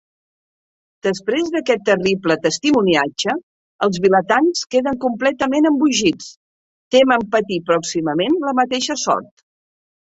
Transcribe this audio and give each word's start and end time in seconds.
Després 1.07 1.51
d'aquest 1.55 1.83
terrible 1.89 2.37
testimoniatge, 2.47 3.37
els 3.89 4.01
vilatans 4.07 4.65
queden 4.75 4.99
completament 5.07 5.71
embogits, 5.75 6.33
tement 6.99 7.31
patir 7.39 7.65
pròximament 7.73 8.45
la 8.49 8.61
mateixa 8.65 9.03
sort. 9.09 9.35